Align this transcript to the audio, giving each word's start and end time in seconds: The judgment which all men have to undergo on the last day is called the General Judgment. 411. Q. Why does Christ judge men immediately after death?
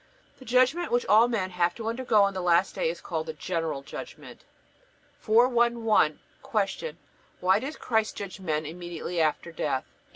The 0.39 0.45
judgment 0.45 0.91
which 0.91 1.05
all 1.05 1.27
men 1.27 1.51
have 1.51 1.75
to 1.75 1.87
undergo 1.87 2.23
on 2.23 2.33
the 2.33 2.41
last 2.41 2.73
day 2.73 2.89
is 2.89 3.01
called 3.01 3.27
the 3.27 3.33
General 3.33 3.83
Judgment. 3.83 4.43
411. 5.19 6.19
Q. 6.41 6.95
Why 7.39 7.59
does 7.59 7.75
Christ 7.77 8.17
judge 8.17 8.39
men 8.39 8.65
immediately 8.65 9.21
after 9.21 9.51
death? 9.51 9.85